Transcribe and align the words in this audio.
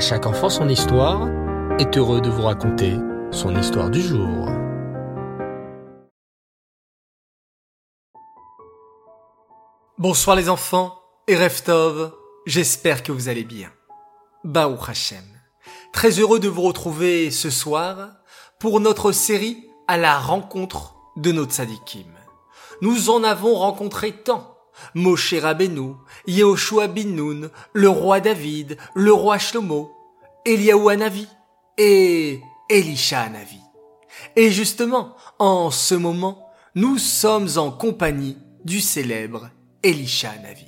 Chaque 0.00 0.24
enfant 0.24 0.48
son 0.48 0.66
histoire 0.70 1.28
est 1.78 1.98
heureux 1.98 2.22
de 2.22 2.30
vous 2.30 2.40
raconter 2.40 2.96
son 3.30 3.54
histoire 3.54 3.90
du 3.90 4.00
jour. 4.00 4.48
Bonsoir 9.98 10.36
les 10.36 10.48
enfants 10.48 10.98
et 11.28 11.36
Reftov, 11.36 12.14
j'espère 12.46 13.02
que 13.02 13.12
vous 13.12 13.28
allez 13.28 13.44
bien. 13.44 13.70
Baou 14.42 14.78
Hashem. 14.88 15.22
Très 15.92 16.18
heureux 16.18 16.40
de 16.40 16.48
vous 16.48 16.62
retrouver 16.62 17.30
ce 17.30 17.50
soir 17.50 18.08
pour 18.58 18.80
notre 18.80 19.12
série 19.12 19.68
à 19.86 19.98
la 19.98 20.18
rencontre 20.18 20.94
de 21.18 21.30
nos 21.30 21.44
tzadikim. 21.44 22.10
Nous 22.80 23.10
en 23.10 23.22
avons 23.22 23.54
rencontré 23.54 24.12
tant. 24.12 24.56
Moshe 24.94 25.34
Rabbeinu, 25.34 25.96
Yehoshua 26.26 26.88
bin 26.88 27.14
Nun, 27.14 27.50
le 27.72 27.88
roi 27.88 28.20
David, 28.20 28.76
le 28.94 29.12
roi 29.12 29.38
Shlomo, 29.38 29.90
Eliaou 30.44 30.88
Hanavi 30.88 31.26
et 31.78 32.40
Elisha 32.68 33.22
Hanavi. 33.22 33.60
Et 34.36 34.50
justement, 34.50 35.16
en 35.38 35.70
ce 35.70 35.94
moment, 35.94 36.50
nous 36.74 36.98
sommes 36.98 37.48
en 37.56 37.70
compagnie 37.70 38.36
du 38.64 38.80
célèbre 38.80 39.50
Elisha 39.82 40.30
Hanavi. 40.30 40.66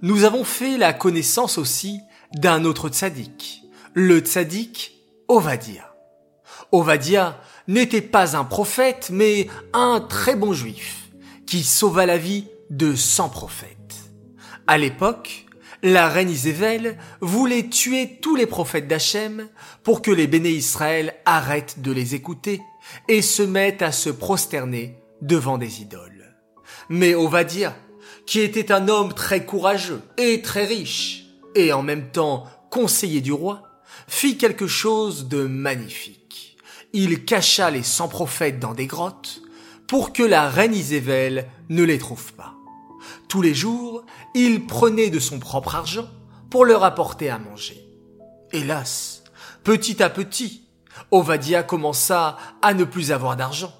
Nous 0.00 0.24
avons 0.24 0.44
fait 0.44 0.78
la 0.78 0.92
connaissance 0.92 1.58
aussi 1.58 2.00
d'un 2.34 2.64
autre 2.64 2.88
tzaddik, 2.88 3.62
le 3.94 4.18
tzaddik 4.18 4.98
Ovadia. 5.28 5.94
Ovadia 6.72 7.40
n'était 7.68 8.00
pas 8.00 8.36
un 8.36 8.44
prophète, 8.44 9.10
mais 9.12 9.46
un 9.72 10.00
très 10.00 10.34
bon 10.34 10.52
juif, 10.52 11.10
qui 11.46 11.62
sauva 11.62 12.06
la 12.06 12.16
vie 12.16 12.46
de 12.72 12.94
100 12.94 13.28
prophètes. 13.28 13.76
À 14.66 14.78
l'époque, 14.78 15.44
la 15.82 16.08
reine 16.08 16.30
Isével 16.30 16.96
voulait 17.20 17.68
tuer 17.68 18.18
tous 18.22 18.34
les 18.34 18.46
prophètes 18.46 18.88
d'Hachem 18.88 19.46
pour 19.82 20.00
que 20.00 20.10
les 20.10 20.26
béné 20.26 20.48
Israël 20.48 21.14
arrêtent 21.26 21.82
de 21.82 21.92
les 21.92 22.14
écouter 22.14 22.62
et 23.08 23.20
se 23.20 23.42
mettent 23.42 23.82
à 23.82 23.92
se 23.92 24.08
prosterner 24.08 24.96
devant 25.20 25.58
des 25.58 25.82
idoles. 25.82 26.34
Mais 26.88 27.14
Ovadia, 27.14 27.76
qui 28.24 28.40
était 28.40 28.72
un 28.72 28.88
homme 28.88 29.12
très 29.12 29.44
courageux 29.44 30.00
et 30.16 30.40
très 30.40 30.64
riche, 30.64 31.26
et 31.54 31.74
en 31.74 31.82
même 31.82 32.10
temps 32.10 32.46
conseiller 32.70 33.20
du 33.20 33.32
roi, 33.32 33.64
fit 34.08 34.38
quelque 34.38 34.66
chose 34.66 35.28
de 35.28 35.44
magnifique. 35.44 36.56
Il 36.94 37.26
cacha 37.26 37.70
les 37.70 37.82
cent 37.82 38.08
prophètes 38.08 38.60
dans 38.60 38.72
des 38.72 38.86
grottes 38.86 39.42
pour 39.86 40.14
que 40.14 40.22
la 40.22 40.48
reine 40.48 40.74
Isével 40.74 41.48
ne 41.68 41.82
les 41.82 41.98
trouve 41.98 42.32
pas. 42.32 42.54
Tous 43.32 43.40
les 43.40 43.54
jours, 43.54 44.04
il 44.34 44.66
prenait 44.66 45.08
de 45.08 45.18
son 45.18 45.38
propre 45.38 45.74
argent 45.74 46.06
pour 46.50 46.66
leur 46.66 46.84
apporter 46.84 47.30
à 47.30 47.38
manger. 47.38 47.82
Hélas, 48.52 49.24
petit 49.64 50.02
à 50.02 50.10
petit, 50.10 50.68
Ovadia 51.10 51.62
commença 51.62 52.36
à 52.60 52.74
ne 52.74 52.84
plus 52.84 53.10
avoir 53.10 53.38
d'argent. 53.38 53.72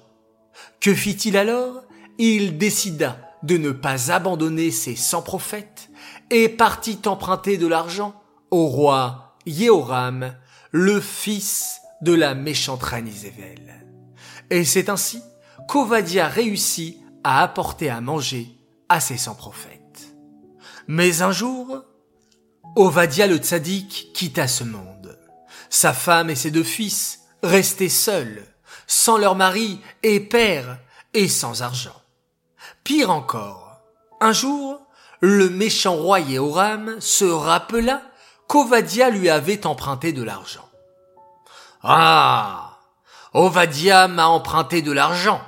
Que 0.79 0.95
fit-il 0.95 1.37
alors? 1.37 1.83
Il 2.17 2.57
décida 2.57 3.29
de 3.43 3.57
ne 3.57 3.69
pas 3.69 4.11
abandonner 4.11 4.71
ses 4.71 4.95
cent 4.95 5.21
prophètes 5.21 5.91
et 6.31 6.49
partit 6.49 7.01
emprunter 7.05 7.57
de 7.57 7.67
l'argent 7.67 8.19
au 8.49 8.65
roi 8.65 9.37
Yehoram, 9.45 10.33
le 10.71 10.99
fils 10.99 11.79
de 12.01 12.13
la 12.15 12.33
méchante 12.33 12.81
reine. 12.81 13.07
Et 14.49 14.65
c'est 14.65 14.89
ainsi 14.89 15.21
qu'Ovadia 15.67 16.27
réussit 16.27 16.97
à 17.23 17.43
apporter 17.43 17.91
à 17.91 18.01
manger 18.01 18.57
à 18.93 18.99
ses 18.99 19.17
cent 19.17 19.33
prophètes. 19.33 20.13
Mais 20.87 21.23
un 21.23 21.31
jour, 21.31 21.81
Ovadia 22.75 23.25
le 23.25 23.37
tzaddik 23.37 24.11
quitta 24.13 24.47
ce 24.47 24.63
monde. 24.63 25.17
Sa 25.71 25.93
femme 25.93 26.29
et 26.29 26.35
ses 26.35 26.51
deux 26.51 26.63
fils 26.63 27.21
restaient 27.41 27.89
seuls, 27.89 28.45
sans 28.85 29.17
leur 29.17 29.33
mari 29.33 29.81
et 30.03 30.19
père, 30.19 30.77
et 31.15 31.27
sans 31.27 31.63
argent. 31.63 31.99
Pire 32.83 33.09
encore, 33.09 33.81
un 34.21 34.31
jour, 34.31 34.79
le 35.21 35.49
méchant 35.49 35.95
roi 35.95 36.19
Yehoram 36.19 37.01
se 37.01 37.25
rappela 37.25 38.03
qu'Ovadia 38.47 39.09
lui 39.09 39.27
avait 39.27 39.65
emprunté 39.65 40.13
de 40.13 40.21
l'argent. 40.21 40.69
Ah! 41.81 42.77
Ovadia 43.33 44.07
m'a 44.07 44.27
emprunté 44.27 44.83
de 44.83 44.91
l'argent. 44.91 45.41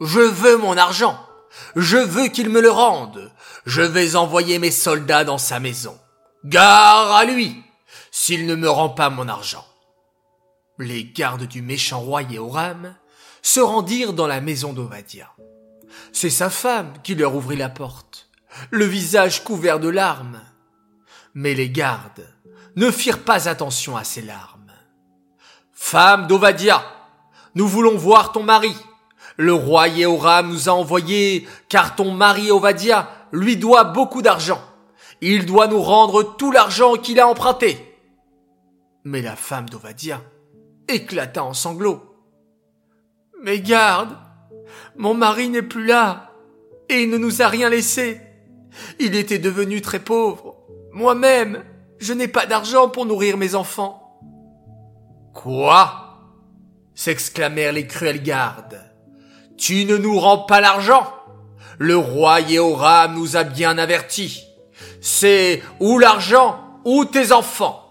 Je 0.00 0.20
veux 0.20 0.56
mon 0.56 0.76
argent. 0.76 1.25
Je 1.74 1.96
veux 1.96 2.28
qu'il 2.28 2.48
me 2.48 2.60
le 2.60 2.70
rende. 2.70 3.30
Je 3.64 3.82
vais 3.82 4.16
envoyer 4.16 4.58
mes 4.58 4.70
soldats 4.70 5.24
dans 5.24 5.38
sa 5.38 5.60
maison. 5.60 5.98
Gare 6.44 7.12
à 7.12 7.24
lui, 7.24 7.62
s'il 8.10 8.46
ne 8.46 8.54
me 8.54 8.70
rend 8.70 8.90
pas 8.90 9.10
mon 9.10 9.28
argent. 9.28 9.66
Les 10.78 11.04
gardes 11.04 11.44
du 11.46 11.62
méchant 11.62 12.00
roi 12.00 12.22
Yehoram 12.22 12.94
se 13.42 13.60
rendirent 13.60 14.12
dans 14.12 14.26
la 14.26 14.40
maison 14.40 14.72
d'Ovadia. 14.72 15.32
C'est 16.12 16.30
sa 16.30 16.50
femme 16.50 16.92
qui 17.02 17.14
leur 17.14 17.34
ouvrit 17.34 17.56
la 17.56 17.68
porte, 17.68 18.28
le 18.70 18.84
visage 18.84 19.44
couvert 19.44 19.80
de 19.80 19.88
larmes. 19.88 20.40
Mais 21.34 21.54
les 21.54 21.70
gardes 21.70 22.26
ne 22.76 22.90
firent 22.90 23.24
pas 23.24 23.48
attention 23.48 23.96
à 23.96 24.04
ces 24.04 24.22
larmes. 24.22 24.72
Femme 25.72 26.26
d'Ovadia, 26.26 26.82
nous 27.54 27.68
voulons 27.68 27.96
voir 27.96 28.32
ton 28.32 28.42
mari. 28.42 28.74
Le 29.36 29.52
roi 29.52 29.88
Yehoram 29.88 30.50
nous 30.50 30.68
a 30.68 30.72
envoyé 30.72 31.46
car 31.68 31.94
ton 31.94 32.12
mari 32.12 32.50
Ovadia 32.50 33.08
lui 33.32 33.56
doit 33.56 33.84
beaucoup 33.84 34.22
d'argent. 34.22 34.60
Il 35.20 35.46
doit 35.46 35.66
nous 35.66 35.82
rendre 35.82 36.36
tout 36.36 36.52
l'argent 36.52 36.94
qu'il 36.94 37.20
a 37.20 37.28
emprunté. 37.28 37.78
Mais 39.04 39.22
la 39.22 39.36
femme 39.36 39.68
d'Ovadia 39.68 40.22
éclata 40.88 41.44
en 41.44 41.54
sanglots. 41.54 42.02
Mais 43.42 43.60
garde, 43.60 44.16
mon 44.96 45.14
mari 45.14 45.48
n'est 45.48 45.62
plus 45.62 45.86
là 45.86 46.32
et 46.88 47.02
il 47.02 47.10
ne 47.10 47.18
nous 47.18 47.42
a 47.42 47.48
rien 47.48 47.68
laissé. 47.68 48.20
Il 48.98 49.14
était 49.14 49.38
devenu 49.38 49.80
très 49.80 50.00
pauvre. 50.00 50.56
Moi-même, 50.92 51.62
je 51.98 52.12
n'ai 52.12 52.28
pas 52.28 52.46
d'argent 52.46 52.88
pour 52.88 53.06
nourrir 53.06 53.36
mes 53.36 53.54
enfants. 53.54 54.02
Quoi? 55.34 56.02
s'exclamèrent 56.94 57.72
les 57.72 57.86
cruels 57.86 58.22
gardes. 58.22 58.82
Tu 59.58 59.84
ne 59.84 59.96
nous 59.96 60.18
rends 60.18 60.38
pas 60.38 60.60
l'argent 60.60 61.06
Le 61.78 61.96
roi 61.96 62.40
Yehoram 62.40 63.14
nous 63.14 63.36
a 63.36 63.44
bien 63.44 63.78
avertis. 63.78 64.44
C'est 65.00 65.62
ou 65.80 65.98
l'argent 65.98 66.80
ou 66.84 67.04
tes 67.04 67.32
enfants. 67.32 67.82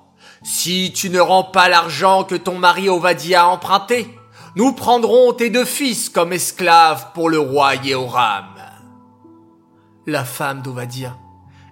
Si 0.44 0.92
tu 0.94 1.10
ne 1.10 1.20
rends 1.20 1.44
pas 1.44 1.70
l'argent 1.70 2.24
que 2.24 2.36
ton 2.36 2.58
mari 2.58 2.88
Ovadia 2.90 3.44
a 3.44 3.48
emprunté, 3.48 4.08
nous 4.56 4.74
prendrons 4.74 5.34
tes 5.34 5.50
deux 5.50 5.66
fils 5.66 6.10
comme 6.10 6.34
esclaves 6.34 7.08
pour 7.14 7.30
le 7.30 7.40
roi 7.40 7.76
Yehoram. 7.76 8.46
La 10.06 10.24
femme 10.24 10.62
d'Ovadia 10.62 11.18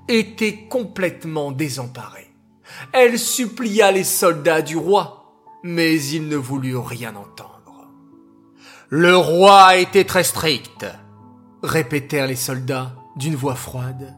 était 0.07 0.67
complètement 0.69 1.51
désemparée. 1.51 2.31
Elle 2.91 3.19
supplia 3.19 3.91
les 3.91 4.03
soldats 4.03 4.61
du 4.61 4.75
roi 4.75 5.23
mais 5.63 5.97
ils 5.97 6.27
ne 6.27 6.35
voulurent 6.35 6.85
rien 6.85 7.15
entendre. 7.15 7.52
Le 8.95 9.17
roi 9.17 9.77
était 9.77 10.03
très 10.03 10.23
strict, 10.23 10.85
répétèrent 11.63 12.27
les 12.27 12.35
soldats 12.35 12.93
d'une 13.15 13.33
voix 13.33 13.55
froide. 13.55 14.15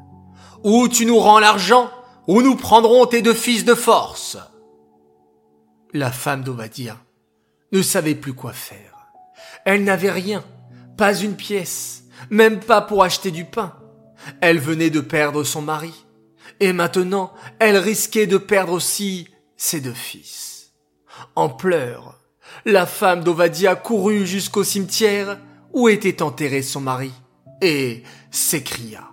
Ou 0.66 0.90
tu 0.90 1.06
nous 1.06 1.18
rends 1.18 1.40
l'argent, 1.40 1.90
ou 2.28 2.42
nous 2.42 2.58
prendrons 2.58 3.06
tes 3.06 3.22
deux 3.22 3.34
fils 3.34 3.64
de 3.64 3.74
force. 3.74 4.38
La 5.94 6.12
femme 6.12 6.44
d'Ovadia 6.44 6.98
ne 7.72 7.82
savait 7.82 8.16
plus 8.16 8.34
quoi 8.34 8.52
faire. 8.52 9.08
Elle 9.64 9.86
n'avait 9.86 10.12
rien, 10.12 10.44
pas 10.98 11.16
une 11.16 11.38
pièce, 11.38 12.04
même 12.30 12.60
pas 12.60 12.82
pour 12.82 13.02
acheter 13.02 13.32
du 13.32 13.46
pain. 13.46 13.78
Elle 14.42 14.60
venait 14.60 14.90
de 14.90 15.00
perdre 15.00 15.46
son 15.46 15.62
mari, 15.62 16.06
et 16.60 16.74
maintenant 16.74 17.32
elle 17.60 17.78
risquait 17.78 18.28
de 18.28 18.38
perdre 18.38 18.74
aussi 18.74 19.30
ses 19.56 19.80
deux 19.80 19.94
fils. 19.94 20.74
En 21.38 21.48
pleurs, 21.48 22.20
la 22.64 22.86
femme 22.86 23.24
d'Ovadia 23.24 23.76
courut 23.76 24.26
jusqu'au 24.26 24.64
cimetière 24.64 25.40
où 25.74 25.90
était 25.90 26.22
enterré 26.22 26.62
son 26.62 26.82
mari 26.82 27.12
et 27.62 28.04
s'écria 28.32 29.10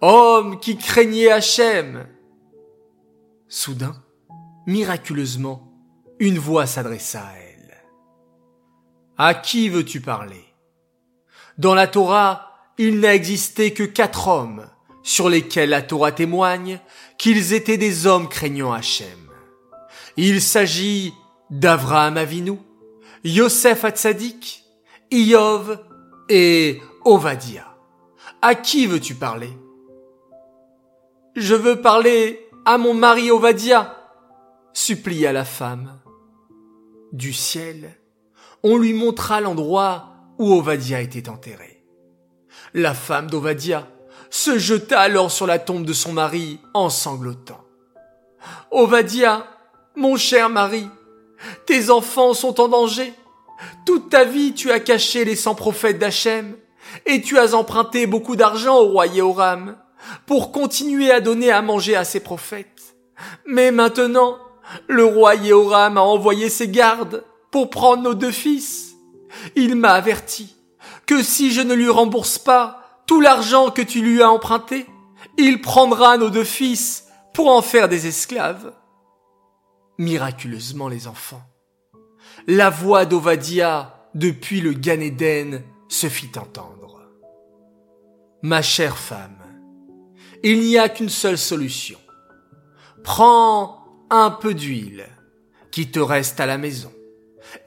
Homme 0.00 0.58
qui 0.58 0.76
craignait 0.76 1.30
Hachem 1.30 2.06
Soudain, 3.48 3.94
miraculeusement, 4.66 5.70
une 6.18 6.38
voix 6.38 6.66
s'adressa 6.66 7.20
à 7.20 7.36
elle. 7.36 7.76
À 9.18 9.34
qui 9.34 9.68
veux-tu 9.68 10.00
parler? 10.00 10.42
Dans 11.58 11.74
la 11.74 11.86
Torah, 11.86 12.52
il 12.78 13.00
n'a 13.00 13.14
existé 13.14 13.74
que 13.74 13.82
quatre 13.82 14.28
hommes 14.28 14.66
sur 15.02 15.28
lesquels 15.28 15.68
la 15.68 15.82
Torah 15.82 16.12
témoigne 16.12 16.80
qu'ils 17.18 17.52
étaient 17.52 17.76
des 17.76 18.06
hommes 18.06 18.28
craignant 18.28 18.72
Hachem. 18.72 19.30
Il 20.16 20.40
s'agit 20.40 21.12
d'Avraham 21.52 22.16
Avinu, 22.16 22.58
Yosef 23.24 23.84
Hatzadik, 23.84 24.64
Iov 25.10 25.78
et 26.30 26.80
Ovadia. 27.04 27.76
À 28.40 28.54
qui 28.54 28.86
veux-tu 28.86 29.14
parler? 29.14 29.50
Je 31.36 31.54
veux 31.54 31.80
parler 31.80 32.48
à 32.64 32.78
mon 32.78 32.94
mari 32.94 33.30
Ovadia, 33.30 33.96
supplia 34.72 35.32
la 35.32 35.44
femme. 35.44 36.00
Du 37.12 37.34
ciel, 37.34 37.98
on 38.62 38.78
lui 38.78 38.94
montra 38.94 39.42
l'endroit 39.42 40.14
où 40.38 40.54
Ovadia 40.54 41.02
était 41.02 41.28
enterré. 41.28 41.84
La 42.72 42.94
femme 42.94 43.28
d'Ovadia 43.28 43.86
se 44.30 44.58
jeta 44.58 44.98
alors 44.98 45.30
sur 45.30 45.46
la 45.46 45.58
tombe 45.58 45.84
de 45.84 45.92
son 45.92 46.14
mari 46.14 46.60
en 46.72 46.88
sanglotant. 46.88 47.62
Ovadia, 48.70 49.46
mon 49.94 50.16
cher 50.16 50.48
mari, 50.48 50.88
tes 51.66 51.90
enfants 51.90 52.34
sont 52.34 52.60
en 52.60 52.68
danger. 52.68 53.12
Toute 53.86 54.10
ta 54.10 54.24
vie 54.24 54.54
tu 54.54 54.70
as 54.70 54.80
caché 54.80 55.24
les 55.24 55.36
cent 55.36 55.54
prophètes 55.54 55.98
d'Hachem, 55.98 56.56
et 57.06 57.22
tu 57.22 57.38
as 57.38 57.54
emprunté 57.54 58.06
beaucoup 58.06 58.36
d'argent 58.36 58.78
au 58.78 58.88
roi 58.88 59.06
Yehoram 59.06 59.76
pour 60.26 60.52
continuer 60.52 61.10
à 61.10 61.20
donner 61.20 61.50
à 61.50 61.62
manger 61.62 61.96
à 61.96 62.04
ses 62.04 62.20
prophètes. 62.20 62.96
Mais 63.46 63.70
maintenant, 63.70 64.38
le 64.88 65.04
roi 65.04 65.34
Yehoram 65.36 65.96
a 65.96 66.02
envoyé 66.02 66.48
ses 66.48 66.68
gardes 66.68 67.24
pour 67.50 67.70
prendre 67.70 68.02
nos 68.02 68.14
deux 68.14 68.30
fils. 68.30 68.94
Il 69.56 69.76
m'a 69.76 69.92
averti 69.92 70.56
que 71.06 71.22
si 71.22 71.52
je 71.52 71.60
ne 71.60 71.74
lui 71.74 71.88
rembourse 71.88 72.38
pas 72.38 73.02
tout 73.06 73.20
l'argent 73.20 73.70
que 73.70 73.82
tu 73.82 74.00
lui 74.00 74.22
as 74.22 74.30
emprunté, 74.30 74.86
il 75.38 75.60
prendra 75.60 76.16
nos 76.16 76.30
deux 76.30 76.44
fils 76.44 77.06
pour 77.32 77.48
en 77.48 77.62
faire 77.62 77.88
des 77.88 78.06
esclaves. 78.06 78.72
Miraculeusement 80.02 80.88
les 80.88 81.06
enfants, 81.06 81.44
la 82.48 82.70
voix 82.70 83.04
d'Ovadia 83.06 84.08
depuis 84.16 84.60
le 84.60 84.72
Gan 84.72 85.60
se 85.88 86.08
fit 86.08 86.32
entendre. 86.36 87.08
Ma 88.42 88.62
chère 88.62 88.98
femme, 88.98 89.38
il 90.42 90.58
n'y 90.62 90.76
a 90.76 90.88
qu'une 90.88 91.08
seule 91.08 91.38
solution. 91.38 92.00
Prends 93.04 93.84
un 94.10 94.30
peu 94.32 94.54
d'huile 94.54 95.06
qui 95.70 95.92
te 95.92 96.00
reste 96.00 96.40
à 96.40 96.46
la 96.46 96.58
maison 96.58 96.92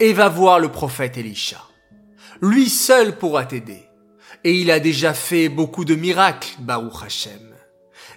et 0.02 0.12
va 0.12 0.28
voir 0.28 0.60
le 0.60 0.68
prophète 0.70 1.18
Elisha. 1.18 1.62
Lui 2.42 2.70
seul 2.70 3.18
pourra 3.18 3.46
t'aider 3.46 3.86
et 4.44 4.60
il 4.60 4.72
a 4.72 4.82
déjà 4.82 5.14
fait 5.14 5.48
beaucoup 5.48 5.86
de 5.86 5.96
miracles, 5.96 6.54
Baruch 6.60 7.02
Hashem. 7.02 7.56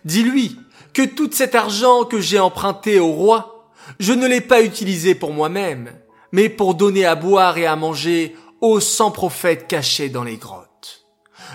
Dis-lui 0.04 0.58
que 0.92 1.02
tout 1.02 1.30
cet 1.30 1.54
argent 1.54 2.04
que 2.04 2.20
j'ai 2.20 2.40
emprunté 2.40 2.98
au 2.98 3.12
roi, 3.12 3.54
je 3.98 4.12
ne 4.12 4.26
l'ai 4.26 4.40
pas 4.40 4.62
utilisé 4.62 5.14
pour 5.14 5.32
moi-même, 5.32 5.92
mais 6.32 6.48
pour 6.48 6.74
donner 6.74 7.04
à 7.04 7.14
boire 7.14 7.58
et 7.58 7.66
à 7.66 7.76
manger 7.76 8.36
aux 8.60 8.80
cent 8.80 9.10
prophètes 9.10 9.66
cachés 9.66 10.08
dans 10.08 10.24
les 10.24 10.36
grottes. 10.36 11.06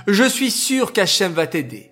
Je 0.07 0.23
suis 0.23 0.51
sûr 0.51 0.93
qu'Hachem 0.93 1.33
va 1.33 1.47
t'aider, 1.47 1.91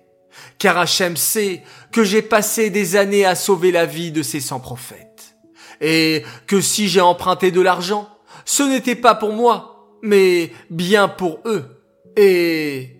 car 0.58 0.78
Hachem 0.78 1.16
sait 1.16 1.62
que 1.92 2.04
j'ai 2.04 2.22
passé 2.22 2.70
des 2.70 2.96
années 2.96 3.24
à 3.24 3.34
sauver 3.34 3.70
la 3.72 3.86
vie 3.86 4.12
de 4.12 4.22
ces 4.22 4.40
cent 4.40 4.60
prophètes, 4.60 5.36
et 5.80 6.24
que 6.46 6.60
si 6.60 6.88
j'ai 6.88 7.00
emprunté 7.00 7.50
de 7.50 7.60
l'argent, 7.60 8.08
ce 8.44 8.62
n'était 8.62 8.96
pas 8.96 9.14
pour 9.14 9.32
moi, 9.32 9.98
mais 10.02 10.52
bien 10.70 11.08
pour 11.08 11.40
eux, 11.44 11.82
et, 12.16 12.96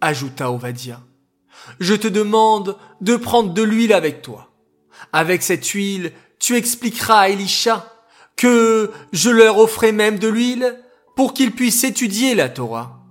ajouta 0.00 0.50
Ovadia, 0.50 1.00
je 1.80 1.94
te 1.94 2.08
demande 2.08 2.76
de 3.00 3.16
prendre 3.16 3.52
de 3.52 3.62
l'huile 3.62 3.92
avec 3.92 4.22
toi. 4.22 4.50
Avec 5.12 5.42
cette 5.42 5.66
huile, 5.66 6.12
tu 6.38 6.56
expliqueras 6.56 7.20
à 7.20 7.28
Elisha 7.28 7.92
que 8.36 8.90
je 9.12 9.30
leur 9.30 9.58
offrais 9.58 9.92
même 9.92 10.18
de 10.18 10.28
l'huile 10.28 10.82
pour 11.14 11.32
qu'ils 11.32 11.52
puissent 11.52 11.84
étudier 11.84 12.34
la 12.34 12.48
Torah. 12.48 13.02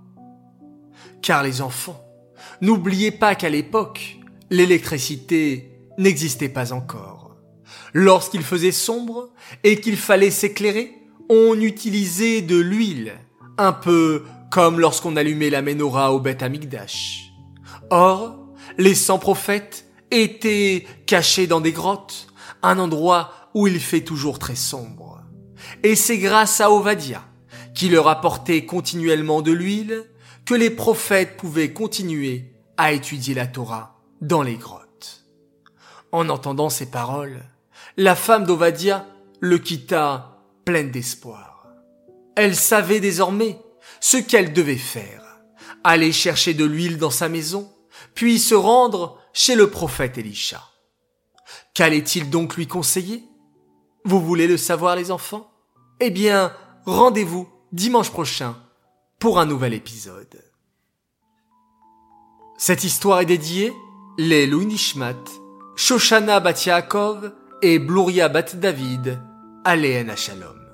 Car 1.21 1.43
les 1.43 1.61
enfants, 1.61 1.99
n'oubliez 2.61 3.11
pas 3.11 3.33
qu'à 3.35 3.49
l'époque, 3.49 4.17
l'électricité 4.51 5.71
n'existait 5.97 6.49
pas 6.49 6.73
encore. 6.73 7.35
Lorsqu'il 7.93 8.43
faisait 8.43 8.71
sombre 8.71 9.29
et 9.63 9.79
qu'il 9.79 9.97
fallait 9.97 10.31
s'éclairer, 10.31 10.93
on 11.29 11.59
utilisait 11.59 12.41
de 12.41 12.57
l'huile, 12.57 13.13
un 13.57 13.71
peu 13.71 14.23
comme 14.51 14.79
lorsqu'on 14.79 15.15
allumait 15.15 15.49
la 15.49 15.61
menorah 15.61 16.13
au 16.13 16.19
Beth 16.19 16.43
Amigdash. 16.43 17.31
Or, 17.89 18.37
les 18.77 18.95
cent 18.95 19.17
prophètes 19.17 19.85
étaient 20.11 20.85
cachés 21.07 21.47
dans 21.47 21.61
des 21.61 21.71
grottes, 21.71 22.27
un 22.65 22.79
endroit 22.79 23.31
où 23.53 23.67
il 23.67 23.79
fait 23.79 24.01
toujours 24.01 24.39
très 24.39 24.55
sombre. 24.55 25.21
Et 25.83 25.95
c'est 25.95 26.17
grâce 26.17 26.61
à 26.61 26.71
Ovadia, 26.71 27.23
qui 27.73 27.89
leur 27.89 28.07
apportait 28.07 28.65
continuellement 28.65 29.41
de 29.41 29.51
l'huile, 29.51 30.03
que 30.45 30.53
les 30.53 30.69
prophètes 30.69 31.37
pouvaient 31.37 31.73
continuer 31.73 32.53
à 32.77 32.91
étudier 32.91 33.33
la 33.33 33.47
Torah 33.47 33.99
dans 34.21 34.41
les 34.41 34.55
grottes. 34.55 35.25
En 36.11 36.29
entendant 36.29 36.69
ces 36.69 36.85
paroles, 36.85 37.43
la 37.97 38.15
femme 38.15 38.45
d'Ovadia 38.45 39.07
le 39.39 39.57
quitta 39.57 40.39
pleine 40.65 40.91
d'espoir. 40.91 41.67
Elle 42.35 42.55
savait 42.55 42.99
désormais 42.99 43.59
ce 43.99 44.17
qu'elle 44.17 44.53
devait 44.53 44.75
faire. 44.75 45.23
Aller 45.83 46.11
chercher 46.11 46.53
de 46.53 46.65
l'huile 46.65 46.97
dans 46.97 47.11
sa 47.11 47.29
maison, 47.29 47.71
puis 48.13 48.39
se 48.39 48.55
rendre 48.55 49.19
chez 49.33 49.55
le 49.55 49.69
prophète 49.69 50.17
Elisha. 50.17 50.61
Qu'allait-il 51.73 52.29
donc 52.29 52.55
lui 52.55 52.67
conseiller? 52.67 53.23
Vous 54.03 54.21
voulez 54.21 54.47
le 54.47 54.57
savoir 54.57 54.95
les 54.95 55.11
enfants? 55.11 55.51
Eh 55.99 56.09
bien, 56.11 56.53
rendez-vous 56.85 57.47
dimanche 57.71 58.11
prochain 58.11 58.55
pour 59.19 59.39
un 59.39 59.45
nouvel 59.45 59.73
épisode. 59.73 60.41
Cette 62.57 62.83
histoire 62.83 63.21
est 63.21 63.25
dédiée 63.25 63.73
les 64.17 64.47
Nishmat, 64.47 65.15
Shoshana 65.75 66.39
Bat 66.39 66.65
Yaakov 66.65 67.33
et 67.61 67.79
Bluria 67.79 68.29
Bat 68.29 68.55
David, 68.55 69.19
Aléen 69.65 70.15
Shalom. 70.15 70.65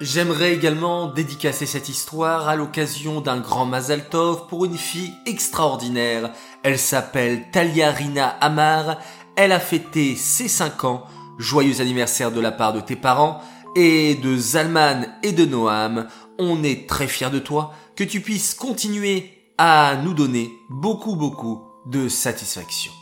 J'aimerais 0.00 0.52
également 0.52 1.06
dédicacer 1.06 1.64
cette 1.64 1.88
histoire 1.88 2.48
à 2.48 2.56
l'occasion 2.56 3.20
d'un 3.20 3.38
grand 3.38 3.66
Mazal 3.66 4.08
Tov 4.08 4.48
pour 4.48 4.64
une 4.64 4.76
fille 4.76 5.14
extraordinaire. 5.26 6.32
Elle 6.64 6.78
s'appelle 6.78 7.50
Talia 7.52 7.92
Rina 7.92 8.28
Amar. 8.40 8.98
Elle 9.36 9.52
a 9.52 9.60
fêté 9.60 10.14
ses 10.16 10.48
5 10.48 10.84
ans. 10.84 11.04
Joyeux 11.38 11.80
anniversaire 11.80 12.30
de 12.30 12.40
la 12.40 12.52
part 12.52 12.72
de 12.72 12.80
tes 12.80 12.96
parents 12.96 13.40
et 13.74 14.14
de 14.16 14.36
Zalman 14.36 15.06
et 15.22 15.32
de 15.32 15.44
Noam. 15.44 16.06
On 16.38 16.62
est 16.62 16.88
très 16.88 17.08
fiers 17.08 17.30
de 17.30 17.38
toi, 17.38 17.72
que 17.96 18.04
tu 18.04 18.20
puisses 18.20 18.54
continuer 18.54 19.30
à 19.58 19.96
nous 20.02 20.14
donner 20.14 20.50
beaucoup 20.68 21.16
beaucoup 21.16 21.62
de 21.86 22.08
satisfaction. 22.08 22.92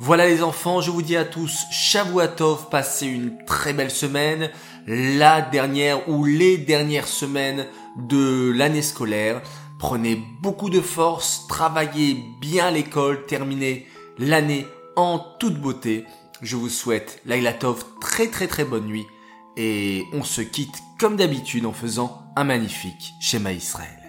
Voilà 0.00 0.26
les 0.26 0.42
enfants, 0.42 0.80
je 0.80 0.90
vous 0.90 1.02
dis 1.02 1.16
à 1.16 1.24
tous 1.24 1.64
Shavuatov, 1.70 2.68
passez 2.68 3.06
une 3.06 3.38
très 3.46 3.72
belle 3.72 3.90
semaine 3.90 4.50
la 4.86 5.40
dernière 5.40 6.08
ou 6.08 6.24
les 6.24 6.58
dernières 6.58 7.06
semaines 7.06 7.66
de 7.96 8.52
l'année 8.54 8.82
scolaire. 8.82 9.40
Prenez 9.78 10.20
beaucoup 10.42 10.68
de 10.68 10.80
force, 10.80 11.46
travaillez 11.48 12.22
bien 12.40 12.70
l'école, 12.70 13.24
terminez 13.26 13.86
l'année 14.18 14.66
en 14.96 15.18
toute 15.18 15.60
beauté. 15.60 16.04
Je 16.42 16.56
vous 16.56 16.68
souhaite, 16.68 17.20
Lailatov, 17.26 17.84
très 18.00 18.28
très 18.28 18.46
très 18.46 18.64
bonne 18.64 18.86
nuit 18.86 19.06
et 19.56 20.04
on 20.12 20.22
se 20.22 20.40
quitte 20.40 20.82
comme 20.98 21.16
d'habitude 21.16 21.66
en 21.66 21.72
faisant 21.72 22.22
un 22.36 22.44
magnifique 22.44 23.14
schéma 23.20 23.52
Israël. 23.52 24.03